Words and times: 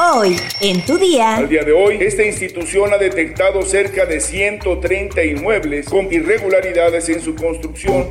Hoy, 0.00 0.36
en 0.60 0.80
tu 0.86 0.96
día. 0.96 1.38
Al 1.38 1.48
día 1.48 1.64
de 1.64 1.72
hoy, 1.72 1.98
esta 2.00 2.22
institución 2.22 2.94
ha 2.94 2.98
detectado 2.98 3.62
cerca 3.62 4.06
de 4.06 4.20
130 4.20 5.24
inmuebles 5.24 5.88
con 5.88 6.12
irregularidades 6.12 7.08
en 7.08 7.20
su 7.20 7.34
construcción. 7.34 8.06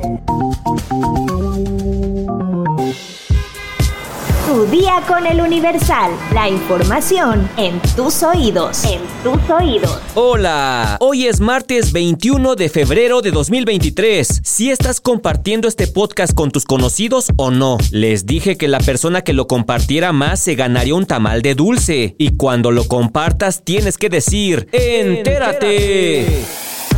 Tu 4.48 4.64
día 4.64 5.02
con 5.06 5.26
el 5.26 5.42
Universal. 5.42 6.10
La 6.32 6.48
información 6.48 7.50
en 7.58 7.82
tus 7.94 8.22
oídos. 8.22 8.82
En 8.82 9.02
tus 9.22 9.50
oídos. 9.50 10.00
Hola, 10.14 10.96
hoy 11.00 11.26
es 11.26 11.38
martes 11.38 11.92
21 11.92 12.54
de 12.54 12.70
febrero 12.70 13.20
de 13.20 13.30
2023. 13.30 14.40
Si 14.42 14.70
estás 14.70 15.02
compartiendo 15.02 15.68
este 15.68 15.86
podcast 15.86 16.32
con 16.32 16.50
tus 16.50 16.64
conocidos 16.64 17.30
o 17.36 17.50
no, 17.50 17.76
les 17.90 18.24
dije 18.24 18.56
que 18.56 18.68
la 18.68 18.80
persona 18.80 19.20
que 19.20 19.34
lo 19.34 19.46
compartiera 19.46 20.12
más 20.12 20.40
se 20.40 20.54
ganaría 20.54 20.94
un 20.94 21.04
tamal 21.04 21.42
de 21.42 21.54
dulce. 21.54 22.14
Y 22.16 22.38
cuando 22.38 22.70
lo 22.70 22.88
compartas 22.88 23.64
tienes 23.64 23.98
que 23.98 24.08
decir, 24.08 24.66
entérate. 24.72 26.46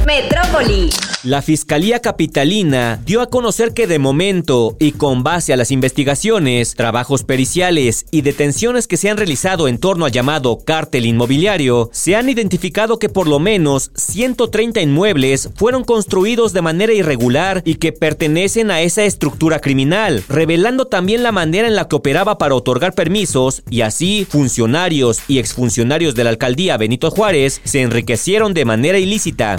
Metrópoli. 0.06 0.90
La 1.22 1.42
Fiscalía 1.42 2.00
Capitalina 2.00 2.98
dio 3.04 3.20
a 3.20 3.28
conocer 3.28 3.74
que 3.74 3.86
de 3.86 3.98
momento 3.98 4.74
y 4.80 4.92
con 4.92 5.22
base 5.22 5.52
a 5.52 5.56
las 5.58 5.70
investigaciones, 5.70 6.74
trabajos 6.74 7.24
periciales 7.24 8.06
y 8.10 8.22
detenciones 8.22 8.86
que 8.86 8.96
se 8.96 9.10
han 9.10 9.18
realizado 9.18 9.68
en 9.68 9.76
torno 9.76 10.06
al 10.06 10.12
llamado 10.12 10.60
cártel 10.64 11.04
inmobiliario, 11.04 11.90
se 11.92 12.16
han 12.16 12.30
identificado 12.30 12.98
que 12.98 13.10
por 13.10 13.28
lo 13.28 13.38
menos 13.38 13.90
130 13.94 14.80
inmuebles 14.80 15.50
fueron 15.56 15.84
construidos 15.84 16.54
de 16.54 16.62
manera 16.62 16.94
irregular 16.94 17.60
y 17.66 17.74
que 17.74 17.92
pertenecen 17.92 18.70
a 18.70 18.80
esa 18.80 19.04
estructura 19.04 19.60
criminal, 19.60 20.24
revelando 20.26 20.86
también 20.86 21.22
la 21.22 21.32
manera 21.32 21.68
en 21.68 21.76
la 21.76 21.86
que 21.86 21.96
operaba 21.96 22.38
para 22.38 22.54
otorgar 22.54 22.94
permisos 22.94 23.62
y 23.68 23.82
así 23.82 24.26
funcionarios 24.28 25.20
y 25.28 25.38
exfuncionarios 25.38 26.14
de 26.14 26.24
la 26.24 26.30
alcaldía 26.30 26.78
Benito 26.78 27.10
Juárez 27.10 27.60
se 27.64 27.82
enriquecieron 27.82 28.54
de 28.54 28.64
manera 28.64 28.98
ilícita. 28.98 29.56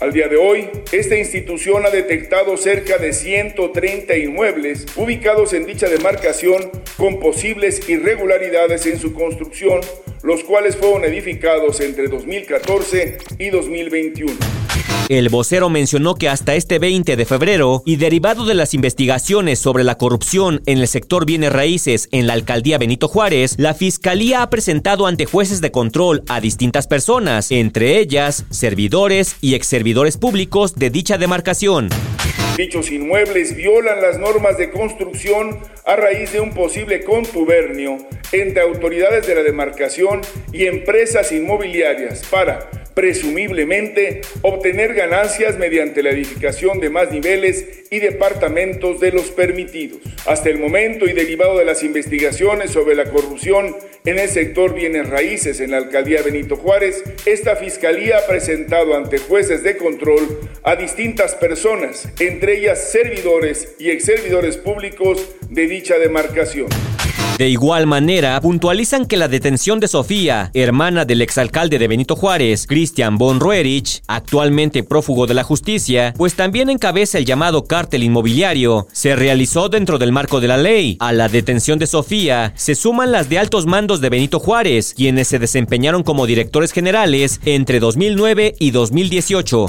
Al 0.00 0.12
día 0.12 0.28
de 0.28 0.36
hoy, 0.36 0.68
esta 0.90 1.16
institución 1.16 1.86
ha 1.86 1.90
detectado 1.90 2.56
cerca 2.56 2.98
de 2.98 3.12
130 3.12 4.16
inmuebles 4.16 4.86
ubicados 4.96 5.52
en 5.52 5.66
dicha 5.66 5.88
demarcación 5.88 6.70
con 6.96 7.20
posibles 7.20 7.88
irregularidades 7.88 8.86
en 8.86 8.98
su 8.98 9.12
construcción, 9.12 9.80
los 10.22 10.44
cuales 10.44 10.76
fueron 10.76 11.04
edificados 11.04 11.80
entre 11.80 12.08
2014 12.08 13.18
y 13.38 13.50
2021. 13.50 14.61
El 15.08 15.28
vocero 15.28 15.68
mencionó 15.68 16.14
que 16.14 16.28
hasta 16.28 16.54
este 16.54 16.78
20 16.78 17.16
de 17.16 17.24
febrero, 17.26 17.82
y 17.84 17.96
derivado 17.96 18.46
de 18.46 18.54
las 18.54 18.72
investigaciones 18.72 19.58
sobre 19.58 19.84
la 19.84 19.98
corrupción 19.98 20.62
en 20.64 20.78
el 20.78 20.88
sector 20.88 21.26
bienes 21.26 21.52
raíces 21.52 22.08
en 22.12 22.26
la 22.26 22.32
alcaldía 22.32 22.78
Benito 22.78 23.08
Juárez, 23.08 23.56
la 23.58 23.74
Fiscalía 23.74 24.42
ha 24.42 24.48
presentado 24.48 25.06
ante 25.06 25.26
jueces 25.26 25.60
de 25.60 25.70
control 25.70 26.22
a 26.28 26.40
distintas 26.40 26.86
personas, 26.86 27.50
entre 27.50 27.98
ellas 27.98 28.46
servidores 28.50 29.36
y 29.40 29.54
exservidores 29.54 30.16
públicos 30.16 30.76
de 30.76 30.88
dicha 30.88 31.18
demarcación. 31.18 31.90
Dichos 32.56 32.90
inmuebles 32.90 33.56
violan 33.56 34.00
las 34.02 34.18
normas 34.18 34.58
de 34.58 34.70
construcción 34.70 35.58
a 35.86 35.96
raíz 35.96 36.32
de 36.32 36.40
un 36.40 36.52
posible 36.52 37.02
contubernio 37.02 37.96
entre 38.30 38.62
autoridades 38.62 39.26
de 39.26 39.34
la 39.34 39.42
demarcación 39.42 40.20
y 40.52 40.66
empresas 40.66 41.32
inmobiliarias 41.32 42.22
para 42.30 42.68
presumiblemente 42.94 44.20
obtener 44.42 44.94
ganancias 44.94 45.58
mediante 45.58 46.02
la 46.02 46.10
edificación 46.10 46.80
de 46.80 46.90
más 46.90 47.10
niveles 47.10 47.84
y 47.90 47.98
departamentos 47.98 49.00
de 49.00 49.12
los 49.12 49.30
permitidos. 49.30 50.00
Hasta 50.26 50.48
el 50.48 50.58
momento 50.58 51.06
y 51.06 51.12
derivado 51.12 51.58
de 51.58 51.64
las 51.64 51.82
investigaciones 51.82 52.70
sobre 52.70 52.94
la 52.94 53.10
corrupción 53.10 53.76
en 54.04 54.18
el 54.18 54.28
sector 54.28 54.74
bienes 54.74 55.08
raíces 55.08 55.60
en 55.60 55.70
la 55.70 55.78
alcaldía 55.78 56.22
Benito 56.22 56.56
Juárez, 56.56 57.02
esta 57.26 57.56
fiscalía 57.56 58.18
ha 58.18 58.26
presentado 58.26 58.96
ante 58.96 59.18
jueces 59.18 59.62
de 59.62 59.76
control 59.76 60.40
a 60.62 60.76
distintas 60.76 61.34
personas, 61.34 62.08
entre 62.18 62.58
ellas 62.58 62.90
servidores 62.90 63.74
y 63.78 63.90
exservidores 63.90 64.56
públicos 64.56 65.36
de 65.48 65.66
dicha 65.66 65.98
demarcación. 65.98 66.68
De 67.38 67.48
igual 67.48 67.86
manera, 67.86 68.40
puntualizan 68.40 69.06
que 69.06 69.16
la 69.16 69.26
detención 69.26 69.80
de 69.80 69.88
Sofía, 69.88 70.50
hermana 70.54 71.04
del 71.04 71.22
exalcalde 71.22 71.78
de 71.78 71.88
Benito 71.88 72.14
Juárez, 72.14 72.66
Christian 72.66 73.16
von 73.16 73.40
Roerich, 73.40 74.02
actualmente 74.06 74.82
prófugo 74.82 75.26
de 75.26 75.34
la 75.34 75.42
justicia, 75.42 76.12
pues 76.16 76.34
también 76.34 76.68
encabeza 76.68 77.18
el 77.18 77.24
llamado 77.24 77.64
cártel 77.64 78.02
inmobiliario, 78.02 78.86
se 78.92 79.16
realizó 79.16 79.68
dentro 79.70 79.98
del 79.98 80.12
marco 80.12 80.40
de 80.40 80.48
la 80.48 80.58
ley. 80.58 80.98
A 81.00 81.12
la 81.12 81.28
detención 81.28 81.78
de 81.78 81.86
Sofía 81.86 82.52
se 82.54 82.74
suman 82.74 83.10
las 83.10 83.28
de 83.28 83.38
altos 83.38 83.66
mandos 83.66 84.00
de 84.00 84.10
Benito 84.10 84.38
Juárez, 84.38 84.92
quienes 84.94 85.28
se 85.28 85.38
desempeñaron 85.38 86.02
como 86.02 86.26
directores 86.26 86.70
generales 86.70 87.40
entre 87.44 87.80
2009 87.80 88.54
y 88.58 88.70
2018. 88.72 89.66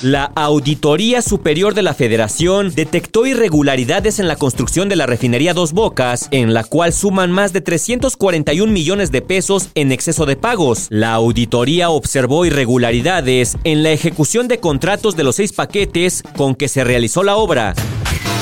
La 0.00 0.32
Auditoría 0.34 1.20
Superior 1.20 1.74
de 1.74 1.82
la 1.82 1.92
Federación 1.92 2.74
detectó 2.74 3.26
irregularidades 3.26 4.18
en 4.18 4.28
la 4.28 4.36
construcción 4.36 4.88
de 4.88 4.96
la 4.96 5.04
refinería 5.04 5.52
Dos 5.52 5.74
Bocas, 5.74 6.28
en 6.30 6.54
la 6.54 6.64
cual 6.64 6.94
suman 6.94 7.30
más 7.30 7.52
de 7.52 7.60
341 7.60 8.72
millones 8.72 9.12
de 9.12 9.20
pesos 9.20 9.68
en 9.74 9.92
exceso 9.92 10.24
de 10.24 10.36
pagos. 10.36 10.86
La 10.88 11.12
auditoría 11.12 11.90
observó 11.90 12.46
irregularidades 12.46 13.58
en 13.64 13.82
la 13.82 13.90
ejecución 13.90 14.48
de 14.48 14.58
contratos 14.58 15.16
de 15.16 15.24
los 15.24 15.36
seis 15.36 15.52
paquetes 15.52 16.22
con 16.36 16.54
que 16.54 16.68
se 16.68 16.82
realizó 16.82 17.22
la 17.22 17.36
obra. 17.36 17.74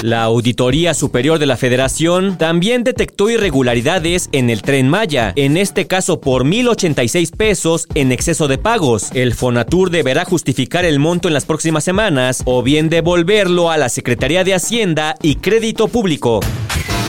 La 0.03 0.25
Auditoría 0.25 0.95
Superior 0.95 1.39
de 1.39 1.47
la 1.47 1.57
Federación 1.57 2.37
también 2.37 2.83
detectó 2.83 3.31
irregularidades 3.31 4.29
en 4.33 4.51
el 4.51 4.63
tren 4.63 4.89
Maya, 4.89 5.33
en 5.37 5.57
este 5.57 5.87
caso 5.87 6.21
por 6.21 6.45
1.086 6.45 7.37
pesos 7.37 7.87
en 7.95 8.11
exceso 8.11 8.49
de 8.49 8.59
pagos. 8.59 9.13
El 9.15 9.33
Fonatur 9.33 9.91
deberá 9.91 10.25
justificar 10.25 10.85
el 10.85 10.99
monto 10.99 11.29
en 11.29 11.35
las 11.35 11.45
próximas 11.45 11.85
semanas 11.85 12.43
o 12.47 12.65
bien 12.65 12.89
devolverlo 12.89 13.71
a 13.71 13.77
la 13.77 13.89
Secretaría 13.89 14.43
de 14.43 14.55
Hacienda 14.55 15.15
y 15.23 15.37
Crédito 15.37 15.87
Público. 15.87 16.41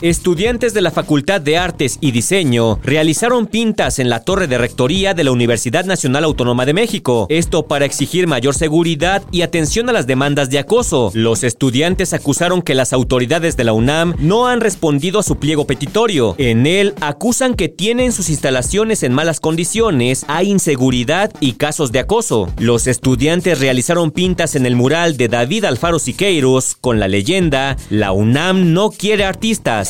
Estudiantes 0.02 0.74
de 0.74 0.82
la 0.82 0.90
Facultad 0.90 1.40
de 1.40 1.56
Artes 1.56 1.96
y 2.00 2.10
Diseño 2.10 2.78
realizaron 2.82 3.46
pintas 3.46 3.98
en 3.98 4.10
la 4.10 4.20
torre 4.20 4.46
de 4.46 4.58
rectoría 4.58 5.14
de 5.14 5.24
la 5.24 5.32
Universidad 5.32 5.86
Nacional 5.86 6.24
Autónoma 6.24 6.66
de 6.66 6.74
México, 6.74 7.26
esto 7.30 7.66
para 7.66 7.86
exigir 7.86 8.26
mayor 8.26 8.54
seguridad 8.54 9.22
y 9.30 9.42
atención 9.42 9.88
a 9.88 9.92
las 9.92 10.06
demandas 10.06 10.50
de 10.50 10.58
acoso. 10.58 11.10
Los 11.14 11.42
estudiantes 11.42 12.12
acusaron 12.12 12.60
que 12.60 12.74
las 12.74 12.92
autoridades 12.92 13.56
de 13.56 13.64
la 13.64 13.72
UNAM 13.72 14.14
no 14.18 14.46
han 14.46 14.60
respondido 14.60 15.20
a 15.20 15.22
su 15.22 15.36
pliego 15.36 15.66
petitorio. 15.66 16.34
En 16.38 16.66
él 16.66 16.94
acusan 17.00 17.54
que 17.54 17.68
tienen 17.68 18.12
sus 18.12 18.28
instalaciones 18.28 19.02
en 19.04 19.14
malas 19.14 19.40
condiciones, 19.40 20.26
hay 20.28 20.50
inseguridad 20.50 21.32
y 21.40 21.52
casos 21.52 21.92
de 21.92 22.00
acoso. 22.00 22.52
Los 22.58 22.86
estudiantes 22.88 23.58
realizaron 23.58 24.10
pintas 24.10 24.54
en 24.54 24.66
el 24.66 24.76
mural 24.76 25.16
de 25.16 25.28
David 25.28 25.64
Alfaro 25.64 25.98
Siqueiros 25.98 26.76
con 26.78 27.00
la 27.00 27.08
leyenda 27.08 27.76
La 27.88 28.12
UNAM 28.12 28.74
no 28.74 28.90
quiere 28.90 29.24
artistas. 29.24 29.83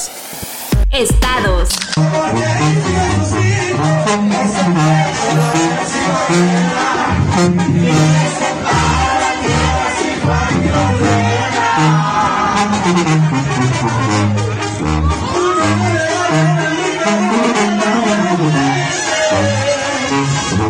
Estados. 0.90 1.68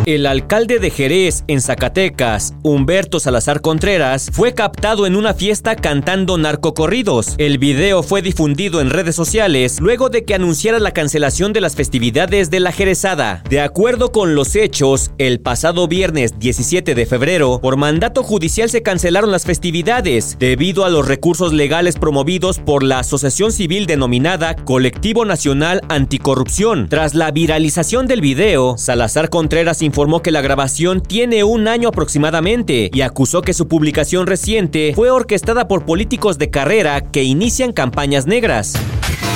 El 0.05 0.27
alcalde 0.27 0.77
de 0.77 0.91
Jerez, 0.91 1.43
en 1.47 1.61
Zacatecas, 1.61 2.53
Humberto 2.61 3.19
Salazar 3.19 3.61
Contreras, 3.61 4.29
fue 4.31 4.53
captado 4.53 5.07
en 5.07 5.15
una 5.15 5.33
fiesta 5.33 5.75
cantando 5.75 6.37
narcocorridos. 6.37 7.33
El 7.39 7.57
video 7.57 8.03
fue 8.03 8.21
difundido 8.21 8.81
en 8.81 8.91
redes 8.91 9.15
sociales 9.15 9.79
luego 9.81 10.09
de 10.09 10.23
que 10.23 10.35
anunciara 10.35 10.77
la 10.77 10.91
cancelación 10.91 11.53
de 11.53 11.61
las 11.61 11.75
festividades 11.75 12.51
de 12.51 12.59
la 12.59 12.71
Jerezada. 12.71 13.41
De 13.49 13.61
acuerdo 13.61 14.11
con 14.11 14.35
los 14.35 14.55
hechos, 14.55 15.09
el 15.17 15.39
pasado 15.39 15.87
viernes 15.87 16.37
17 16.37 16.93
de 16.93 17.05
febrero, 17.07 17.59
por 17.59 17.75
mandato 17.75 18.21
judicial 18.21 18.69
se 18.69 18.83
cancelaron 18.83 19.31
las 19.31 19.45
festividades 19.45 20.37
debido 20.37 20.85
a 20.85 20.91
los 20.91 21.07
recursos 21.07 21.51
legales 21.51 21.95
promovidos 21.95 22.59
por 22.59 22.83
la 22.83 22.99
asociación 22.99 23.51
civil 23.51 23.87
denominada 23.87 24.55
Colectivo 24.55 25.25
Nacional 25.25 25.81
Anticorrupción. 25.89 26.89
Tras 26.89 27.15
la 27.15 27.31
viralización 27.31 28.05
del 28.05 28.21
video, 28.21 28.77
Salazar 28.77 29.31
Contreras 29.31 29.81
informó 29.81 29.94
que 30.21 30.31
la 30.31 30.41
grabación 30.41 30.99
tiene 30.99 31.45
un 31.45 31.69
año 31.69 31.87
aproximadamente 31.87 32.89
y 32.93 32.99
acusó 32.99 33.41
que 33.41 33.53
su 33.53 33.69
publicación 33.69 34.27
reciente 34.27 34.91
fue 34.93 35.09
orquestada 35.09 35.69
por 35.69 35.85
políticos 35.85 36.37
de 36.37 36.49
carrera 36.49 36.99
que 36.99 37.23
inician 37.23 37.71
campañas 37.71 38.27
negras. 38.27 38.73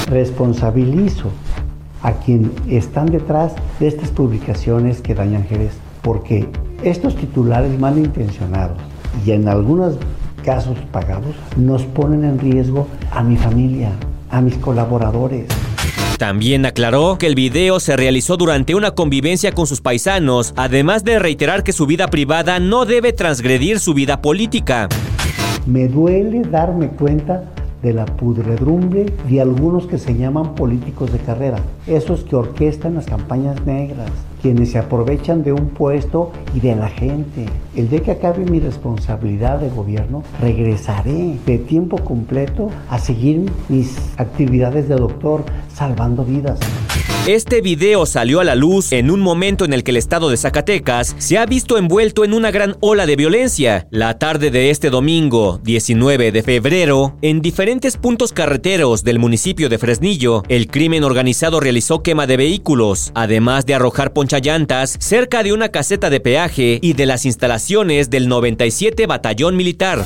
Responsabilizo 0.09 1.31
a 2.01 2.11
quien 2.11 2.51
están 2.67 3.05
detrás 3.05 3.53
de 3.79 3.87
estas 3.87 4.09
publicaciones 4.09 4.99
que 4.99 5.15
dañan 5.15 5.45
Jerez, 5.45 5.71
porque 6.01 6.49
estos 6.83 7.15
titulares 7.15 7.79
malintencionados 7.79 8.77
y 9.25 9.31
en 9.31 9.47
algunos 9.47 9.95
casos 10.43 10.77
pagados 10.91 11.35
nos 11.55 11.83
ponen 11.83 12.25
en 12.25 12.37
riesgo 12.37 12.85
a 13.11 13.23
mi 13.23 13.37
familia, 13.37 13.93
a 14.29 14.41
mis 14.41 14.57
colaboradores. 14.57 15.47
También 16.19 16.65
aclaró 16.65 17.17
que 17.17 17.27
el 17.27 17.35
video 17.35 17.79
se 17.79 17.95
realizó 17.95 18.35
durante 18.35 18.75
una 18.75 18.91
convivencia 18.91 19.53
con 19.53 19.65
sus 19.67 19.79
paisanos, 19.79 20.53
además 20.57 21.05
de 21.05 21.17
reiterar 21.17 21.63
que 21.63 21.71
su 21.71 21.85
vida 21.85 22.09
privada 22.09 22.59
no 22.59 22.83
debe 22.83 23.13
transgredir 23.13 23.79
su 23.79 23.93
vida 23.93 24.21
política. 24.21 24.89
Me 25.65 25.87
duele 25.87 26.41
darme 26.41 26.89
cuenta 26.89 27.45
de 27.81 27.93
la 27.93 28.05
pudredumbre 28.05 29.05
de 29.27 29.41
algunos 29.41 29.87
que 29.87 29.97
se 29.97 30.15
llaman 30.15 30.55
políticos 30.55 31.11
de 31.11 31.19
carrera, 31.19 31.59
esos 31.87 32.23
que 32.23 32.35
orquestan 32.35 32.95
las 32.95 33.05
campañas 33.05 33.65
negras, 33.65 34.11
quienes 34.41 34.71
se 34.71 34.79
aprovechan 34.79 35.43
de 35.43 35.53
un 35.53 35.69
puesto 35.69 36.31
y 36.53 36.59
de 36.59 36.75
la 36.75 36.89
gente. 36.89 37.45
El 37.75 37.89
día 37.89 38.01
que 38.01 38.11
acabe 38.11 38.45
mi 38.45 38.59
responsabilidad 38.59 39.59
de 39.59 39.69
gobierno, 39.69 40.23
regresaré 40.41 41.37
de 41.45 41.57
tiempo 41.57 41.97
completo 41.97 42.69
a 42.89 42.99
seguir 42.99 43.51
mis 43.69 43.97
actividades 44.17 44.89
de 44.89 44.95
doctor 44.95 45.43
salvando 45.73 46.23
vidas. 46.25 46.59
Este 47.29 47.61
video 47.61 48.07
salió 48.07 48.39
a 48.39 48.43
la 48.43 48.55
luz 48.55 48.91
en 48.91 49.11
un 49.11 49.19
momento 49.19 49.63
en 49.63 49.71
el 49.71 49.83
que 49.83 49.91
el 49.91 49.97
estado 49.97 50.31
de 50.31 50.37
Zacatecas 50.37 51.15
se 51.19 51.37
ha 51.37 51.45
visto 51.45 51.77
envuelto 51.77 52.25
en 52.25 52.33
una 52.33 52.49
gran 52.49 52.75
ola 52.79 53.05
de 53.05 53.15
violencia. 53.15 53.87
La 53.91 54.17
tarde 54.17 54.49
de 54.49 54.71
este 54.71 54.89
domingo, 54.89 55.59
19 55.63 56.31
de 56.31 56.41
febrero, 56.41 57.19
en 57.21 57.43
diferentes 57.43 57.97
puntos 57.97 58.33
carreteros 58.33 59.03
del 59.03 59.19
municipio 59.19 59.69
de 59.69 59.77
Fresnillo, 59.77 60.41
el 60.49 60.65
crimen 60.65 61.03
organizado 61.03 61.59
realizó 61.59 62.01
quema 62.01 62.25
de 62.25 62.37
vehículos, 62.37 63.11
además 63.13 63.67
de 63.67 63.75
arrojar 63.75 64.11
ponchallantas 64.11 64.97
cerca 64.99 65.43
de 65.43 65.53
una 65.53 65.69
caseta 65.69 66.09
de 66.09 66.21
peaje 66.21 66.79
y 66.81 66.93
de 66.93 67.05
las 67.05 67.27
instalaciones 67.27 68.09
del 68.09 68.27
97 68.27 69.05
Batallón 69.05 69.55
Militar. 69.55 70.03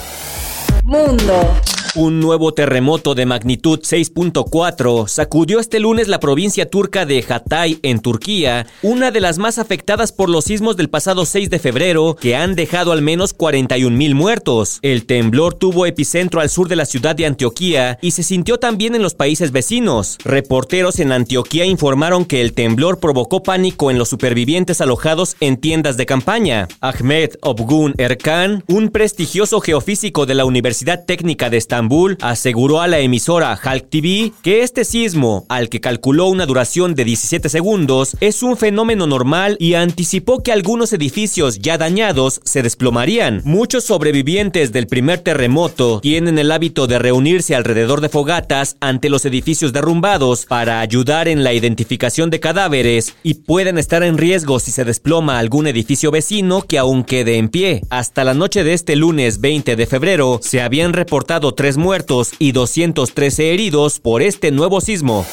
Mundo. 0.83 1.55
Un 1.95 2.19
nuevo 2.19 2.55
terremoto 2.55 3.13
de 3.13 3.27
magnitud 3.27 3.79
6.4 3.81 5.07
sacudió 5.07 5.59
este 5.59 5.79
lunes 5.79 6.07
la 6.07 6.19
provincia 6.19 6.67
turca 6.67 7.05
de 7.05 7.23
Hatay 7.29 7.77
en 7.83 7.99
Turquía, 7.99 8.65
una 8.81 9.11
de 9.11 9.21
las 9.21 9.37
más 9.37 9.59
afectadas 9.59 10.11
por 10.11 10.27
los 10.27 10.45
sismos 10.45 10.75
del 10.75 10.89
pasado 10.89 11.23
6 11.27 11.51
de 11.51 11.59
febrero, 11.59 12.15
que 12.19 12.35
han 12.35 12.55
dejado 12.55 12.93
al 12.93 13.03
menos 13.03 13.33
41 13.35 13.95
mil 13.95 14.15
muertos. 14.15 14.79
El 14.81 15.05
temblor 15.05 15.53
tuvo 15.53 15.85
epicentro 15.85 16.41
al 16.41 16.49
sur 16.49 16.67
de 16.67 16.77
la 16.77 16.85
ciudad 16.85 17.15
de 17.15 17.27
Antioquía 17.27 17.99
y 18.01 18.09
se 18.09 18.23
sintió 18.23 18.57
también 18.57 18.95
en 18.95 19.03
los 19.03 19.13
países 19.13 19.51
vecinos. 19.51 20.17
Reporteros 20.25 20.99
en 20.99 21.11
Antioquía 21.11 21.65
informaron 21.65 22.25
que 22.25 22.41
el 22.41 22.53
temblor 22.53 22.99
provocó 22.99 23.43
pánico 23.43 23.91
en 23.91 23.99
los 23.99 24.09
supervivientes 24.09 24.81
alojados 24.81 25.35
en 25.41 25.57
tiendas 25.57 25.95
de 25.95 26.07
campaña. 26.07 26.67
Ahmed 26.81 27.33
Obgun 27.41 27.93
Erkan, 27.99 28.63
un 28.67 28.89
prestigioso 28.89 29.61
geofísico 29.61 30.25
de 30.25 30.33
la 30.33 30.45
Universidad 30.45 31.05
Técnica 31.05 31.51
de 31.51 31.57
Estambul, 31.57 31.82
aseguró 32.21 32.81
a 32.81 32.87
la 32.87 32.99
emisora 32.99 33.59
Halk 33.61 33.89
TV 33.89 34.31
que 34.41 34.63
este 34.63 34.85
sismo, 34.85 35.45
al 35.49 35.69
que 35.69 35.81
calculó 35.81 36.27
una 36.27 36.45
duración 36.45 36.95
de 36.95 37.03
17 37.03 37.49
segundos, 37.49 38.15
es 38.19 38.41
un 38.41 38.57
fenómeno 38.57 39.05
normal 39.05 39.57
y 39.59 39.73
anticipó 39.73 40.41
que 40.41 40.51
algunos 40.51 40.93
edificios 40.93 41.59
ya 41.59 41.77
dañados 41.77 42.41
se 42.43 42.61
desplomarían. 42.61 43.41
Muchos 43.43 43.83
sobrevivientes 43.83 44.71
del 44.71 44.87
primer 44.87 45.19
terremoto 45.19 45.99
tienen 45.99 46.39
el 46.39 46.51
hábito 46.51 46.87
de 46.87 46.99
reunirse 46.99 47.55
alrededor 47.55 48.01
de 48.01 48.09
fogatas 48.09 48.77
ante 48.79 49.09
los 49.09 49.25
edificios 49.25 49.73
derrumbados 49.73 50.45
para 50.45 50.79
ayudar 50.79 51.27
en 51.27 51.43
la 51.43 51.53
identificación 51.53 52.29
de 52.29 52.39
cadáveres 52.39 53.15
y 53.23 53.35
pueden 53.35 53.77
estar 53.77 54.03
en 54.03 54.17
riesgo 54.17 54.59
si 54.59 54.71
se 54.71 54.85
desploma 54.85 55.39
algún 55.39 55.67
edificio 55.67 56.11
vecino 56.11 56.61
que 56.61 56.77
aún 56.77 57.03
quede 57.03 57.37
en 57.37 57.49
pie. 57.49 57.81
Hasta 57.89 58.23
la 58.23 58.33
noche 58.33 58.63
de 58.63 58.73
este 58.73 58.95
lunes 58.95 59.41
20 59.41 59.75
de 59.75 59.85
febrero 59.85 60.39
se 60.41 60.61
habían 60.61 60.93
reportado 60.93 61.53
tres 61.53 61.72
muertos 61.77 62.31
y 62.39 62.51
213 62.51 63.53
heridos 63.53 63.99
por 63.99 64.21
este 64.21 64.51
nuevo 64.51 64.81
sismo. 64.81 65.25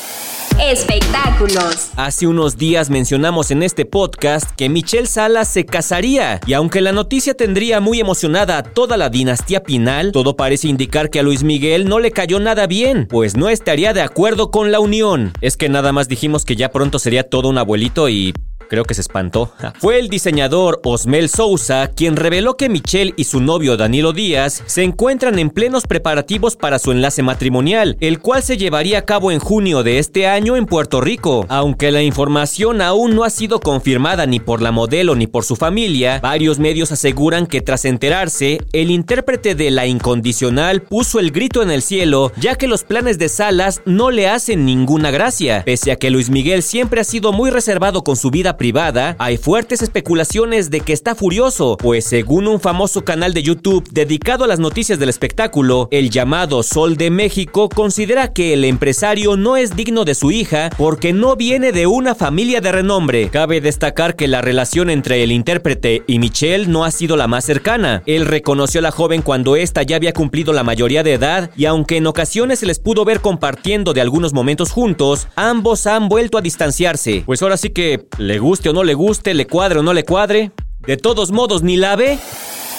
Espectáculos. 0.59 1.91
Hace 1.97 2.27
unos 2.27 2.59
días 2.59 2.91
mencionamos 2.91 3.51
en 3.51 3.63
este 3.63 3.87
podcast 3.87 4.51
que 4.57 4.69
Michelle 4.69 5.07
Salas 5.07 5.49
se 5.49 5.65
casaría 5.65 6.39
y 6.47 6.53
aunque 6.53 6.83
la 6.83 6.93
noticia 6.93 7.33
tendría 7.33 7.81
muy 7.81 7.99
emocionada 7.99 8.59
a 8.59 8.63
toda 8.63 8.99
la 8.99 9.09
dinastía 9.09 9.63
Pinal, 9.63 10.13
todo 10.13 10.37
parece 10.37 10.69
indicar 10.69 11.09
que 11.09 11.21
a 11.21 11.23
Luis 11.23 11.45
Miguel 11.45 11.89
no 11.89 11.99
le 11.99 12.11
cayó 12.11 12.41
nada 12.41 12.67
bien, 12.67 13.07
pues 13.09 13.37
no 13.37 13.49
estaría 13.49 13.95
de 13.95 14.03
acuerdo 14.03 14.51
con 14.51 14.71
la 14.71 14.81
unión. 14.81 15.33
Es 15.41 15.57
que 15.57 15.71
nada 15.71 15.93
más 15.93 16.09
dijimos 16.09 16.45
que 16.45 16.57
ya 16.57 16.71
pronto 16.71 16.99
sería 16.99 17.23
todo 17.23 17.49
un 17.49 17.57
abuelito 17.57 18.11
y 18.11 18.35
creo 18.71 18.85
que 18.85 18.95
se 18.95 19.01
espantó. 19.01 19.53
Fue 19.79 19.99
el 19.99 20.09
diseñador 20.09 20.81
Osmel 20.85 21.29
Sousa 21.29 21.89
quien 21.89 22.17
reveló 22.17 22.57
que 22.57 22.69
Michelle 22.69 23.13
y 23.17 23.25
su 23.25 23.41
novio 23.41 23.77
Danilo 23.77 24.13
Díaz 24.13 24.63
se 24.67 24.85
encuentran 24.85 25.39
en 25.41 25.51
plenos 25.51 25.87
preparativos 25.87 26.55
para 26.55 26.79
su 26.79 26.93
enlace 26.93 27.23
matrimonial, 27.23 27.97
el 28.01 28.21
cual 28.21 28.45
se 28.45 28.57
llevaría 28.57 28.99
a 28.99 29.05
cabo 29.05 29.33
en 29.33 29.41
junio 29.41 29.83
de 29.83 29.99
este 29.99 30.29
año 30.29 30.57
en 30.57 30.67
Puerto 30.67 31.01
Rico. 31.01 31.47
Aunque 31.49 31.91
la 31.91 32.03
información 32.03 32.81
aún 32.81 33.17
no 33.17 33.25
ha 33.25 33.31
sido 33.31 33.59
confirmada 33.59 34.25
ni 34.27 34.39
por 34.39 34.63
la 34.63 34.71
modelo 34.71 35.17
ni 35.17 35.27
por 35.27 35.45
su 35.45 35.57
familia, 35.57 36.21
varios 36.23 36.61
medios 36.61 36.93
aseguran 36.93 37.49
que 37.49 37.63
tras 37.63 37.85
enterarse, 37.85 38.61
el 38.73 38.93
intérprete 38.93 39.57
de 39.57 39.73
La 39.73 39.87
Incondicional 39.87 40.83
puso 40.83 41.19
el 41.19 41.33
grito 41.33 41.63
en 41.63 41.73
el 41.73 41.83
cielo, 41.83 42.31
ya 42.37 42.55
que 42.55 42.69
los 42.69 42.85
planes 42.85 43.19
de 43.19 43.29
Salas 43.29 43.83
no 43.85 44.13
le 44.13 44.29
hacen 44.29 44.65
ninguna 44.65 45.11
gracia, 45.11 45.65
pese 45.65 45.91
a 45.91 45.97
que 45.97 46.11
Luis 46.11 46.31
Miguel 46.31 46.63
siempre 46.63 47.01
ha 47.01 47.05
sido 47.05 47.33
muy 47.33 47.51
reservado 47.51 48.05
con 48.05 48.15
su 48.15 48.31
vida 48.31 48.57
privada, 48.61 49.17
hay 49.19 49.39
fuertes 49.39 49.81
especulaciones 49.81 50.69
de 50.69 50.83
que 50.83 50.93
está 50.93 51.15
furioso, 51.15 51.79
pues 51.79 52.05
según 52.05 52.47
un 52.47 52.61
famoso 52.61 53.07
canal 53.07 53.33
de 53.33 53.43
YouTube 53.43 53.89
dedicado 53.91 54.45
a 54.45 54.47
las 54.47 54.59
noticias 54.59 54.99
del 54.99 55.09
espectáculo, 55.09 55.89
el 55.91 56.11
llamado 56.11 56.63
Sol 56.63 56.99
de 56.99 57.11
México 57.11 57.71
considera 57.71 58.35
que 58.35 58.53
el 58.53 58.67
empresario 58.67 59.39
no 59.39 59.57
es 59.57 59.75
digno 59.77 60.05
de 60.05 60.15
su 60.15 60.31
hija 60.31 60.69
porque 60.77 61.15
no 61.15 61.37
viene 61.37 61.73
de 61.73 61.87
una 61.87 62.15
familia 62.15 62.61
de 62.61 62.71
renombre. 62.71 63.31
Cabe 63.31 63.63
destacar 63.63 64.15
que 64.15 64.29
la 64.29 64.43
relación 64.43 64.91
entre 64.91 65.23
el 65.23 65.33
intérprete 65.33 66.03
y 66.07 66.19
Michelle 66.19 66.67
no 66.67 66.85
ha 66.85 66.91
sido 66.91 67.17
la 67.17 67.29
más 67.29 67.47
cercana. 67.47 68.03
Él 68.05 68.27
reconoció 68.27 68.81
a 68.81 68.83
la 68.83 68.91
joven 68.91 69.23
cuando 69.23 69.57
ésta 69.57 69.85
ya 69.85 69.97
había 69.97 70.13
cumplido 70.13 70.53
la 70.53 70.65
mayoría 70.65 71.03
de 71.03 71.15
edad 71.15 71.51
y 71.57 71.65
aunque 71.65 71.97
en 71.97 72.07
ocasiones 72.07 72.59
se 72.59 72.67
les 72.67 72.79
pudo 72.79 73.07
ver 73.07 73.23
compartiendo 73.23 73.95
de 73.95 74.03
algunos 74.03 74.35
momentos 74.35 74.71
juntos, 74.71 75.29
ambos 75.35 75.87
han 75.87 76.11
vuelto 76.11 76.37
a 76.37 76.43
distanciarse. 76.43 77.23
Pues 77.25 77.41
ahora 77.41 77.57
sí 77.57 77.71
que 77.71 78.07
le 78.19 78.39
gusta 78.39 78.50
guste 78.51 78.69
o 78.69 78.73
no 78.73 78.83
le 78.83 78.95
guste, 78.95 79.33
le 79.33 79.47
cuadre 79.47 79.79
o 79.79 79.83
no 79.85 79.93
le 79.93 80.03
cuadre, 80.03 80.51
de 80.85 80.97
todos 80.97 81.31
modos 81.31 81.63
ni 81.63 81.77
la 81.77 81.95
ve. 81.95 82.19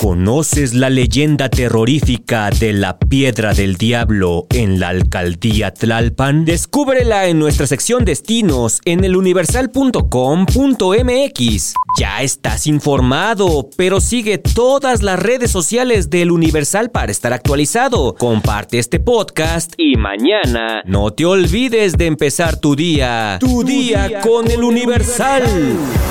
¿Conoces 0.01 0.73
la 0.73 0.89
leyenda 0.89 1.47
terrorífica 1.47 2.49
de 2.49 2.73
la 2.73 2.97
Piedra 2.97 3.53
del 3.53 3.75
Diablo 3.75 4.47
en 4.49 4.79
la 4.79 4.89
alcaldía 4.89 5.75
Tlalpan? 5.75 6.43
Descúbrela 6.43 7.27
en 7.27 7.37
nuestra 7.37 7.67
sección 7.67 8.03
Destinos 8.03 8.81
en 8.85 9.03
eluniversal.com.mx. 9.03 11.73
Ya 11.99 12.23
estás 12.23 12.65
informado, 12.65 13.69
pero 13.77 14.01
sigue 14.01 14.39
todas 14.39 15.03
las 15.03 15.19
redes 15.19 15.51
sociales 15.51 16.09
del 16.09 16.31
Universal 16.31 16.89
para 16.89 17.11
estar 17.11 17.31
actualizado. 17.31 18.15
Comparte 18.15 18.79
este 18.79 18.99
podcast 18.99 19.73
y 19.77 19.97
mañana 19.97 20.81
no 20.83 21.11
te 21.11 21.25
olvides 21.25 21.93
de 21.93 22.07
empezar 22.07 22.59
tu 22.59 22.75
día. 22.75 23.37
Tu, 23.39 23.63
día, 23.63 24.19
con 24.21 24.49
el 24.49 24.63
Universal. 24.63 25.43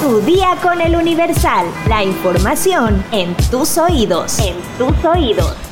Tu 0.00 0.20
día 0.20 0.56
con 0.62 0.80
el 0.80 0.94
Universal. 0.94 1.66
La 1.88 2.04
información 2.04 3.02
en 3.10 3.34
tus 3.50 3.79
oídos. 3.80 4.38
En 4.38 4.56
tus 4.78 5.04
oídos. 5.04 5.69